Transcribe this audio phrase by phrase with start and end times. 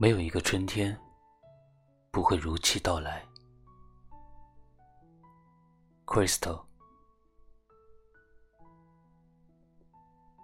[0.00, 0.96] 没有一个春天
[2.12, 3.26] 不会如期到来。
[6.06, 6.64] Crystal，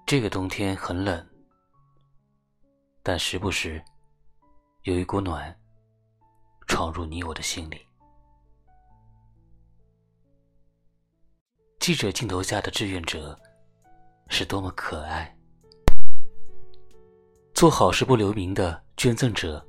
[0.05, 1.25] 这个冬天很冷，
[3.01, 3.81] 但时不时
[4.83, 5.57] 有一股暖
[6.67, 7.87] 闯入你我的心里。
[11.79, 13.39] 记者镜头下的志愿者
[14.29, 15.39] 是多么可爱，
[17.55, 18.84] 做好事不留名的。
[19.05, 19.63] 捐赠者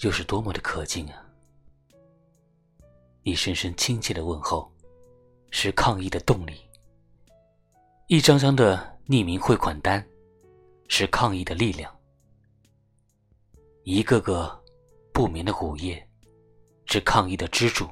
[0.00, 1.24] 又是多么的可敬啊！
[3.22, 4.68] 一声声亲切的问候，
[5.52, 6.54] 是抗疫的动力；
[8.08, 10.04] 一张张的匿名汇款单，
[10.88, 11.88] 是抗疫的力量；
[13.84, 14.60] 一个个
[15.12, 16.04] 不眠的午夜，
[16.86, 17.88] 是抗疫的支柱。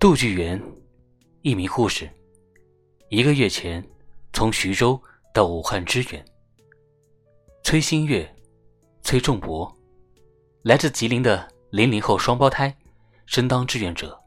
[0.00, 0.58] 杜剧员，
[1.42, 2.10] 一名护士，
[3.10, 3.86] 一个月前
[4.32, 4.98] 从徐州。
[5.30, 6.24] 到武汉支援，
[7.68, 8.34] 崔新月、
[9.02, 9.70] 崔仲博，
[10.62, 12.74] 来自吉林的零零后双胞胎，
[13.26, 14.18] 身当志愿者。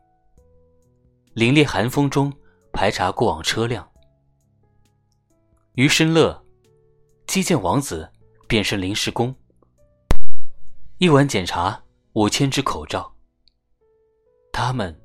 [1.33, 2.31] 凛冽寒风中
[2.71, 3.91] 排查过往车辆。
[5.73, 6.39] 余生乐，
[7.25, 8.07] 基建王子，
[8.47, 9.33] 变身临时工。
[10.99, 13.11] 一晚检查五千只口罩。
[14.53, 14.95] 他们，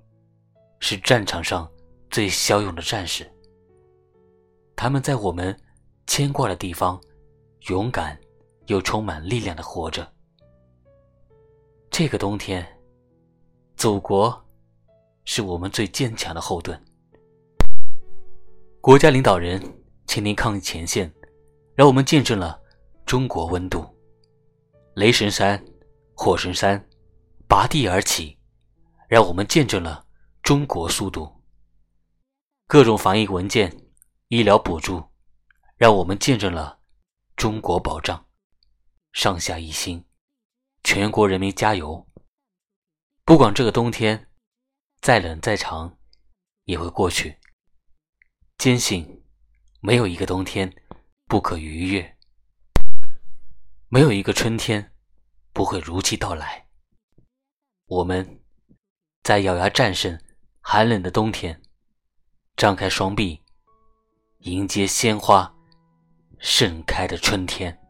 [0.79, 1.67] 是战场上
[2.11, 3.33] 最骁勇的战士。
[4.77, 5.59] 他们在我们。
[6.07, 7.01] 牵挂的地方，
[7.69, 8.17] 勇敢
[8.67, 10.07] 又充满力量的活着。
[11.91, 12.67] 这个冬天，
[13.77, 14.45] 祖国
[15.25, 16.81] 是我们最坚强的后盾。
[18.81, 19.61] 国家领导人
[20.07, 21.13] 亲临抗疫前线，
[21.75, 22.61] 让我们见证了
[23.05, 23.85] 中国温度。
[24.95, 25.63] 雷神山、
[26.15, 26.83] 火神山
[27.49, 28.39] 拔地而起，
[29.09, 30.05] 让我们见证了
[30.43, 31.31] 中国速度。
[32.67, 33.75] 各种防疫文件、
[34.29, 35.03] 医疗补助。
[35.79, 36.79] 让我们见证了
[37.37, 38.26] 中国保障，
[39.17, 40.05] 上下一心，
[40.85, 42.07] 全国人民加油！
[43.25, 44.29] 不管这个冬天
[45.01, 45.97] 再冷再长，
[46.65, 47.41] 也会过去。
[48.59, 49.25] 坚信
[49.81, 50.71] 没有一个冬天
[51.25, 52.19] 不可逾越，
[53.89, 54.93] 没有一个春天
[55.55, 56.69] 不会如期到来。
[57.87, 58.43] 我们
[59.23, 60.21] 在咬牙战胜
[60.61, 61.63] 寒冷的冬天，
[62.55, 63.43] 张开双臂，
[64.41, 65.51] 迎接鲜花。
[66.39, 67.86] 盛开的春天，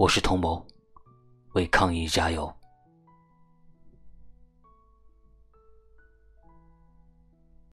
[0.00, 0.66] 我是同谋，
[1.52, 2.50] 为抗疫加油。